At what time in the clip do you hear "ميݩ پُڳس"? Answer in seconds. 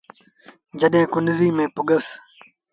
1.57-2.05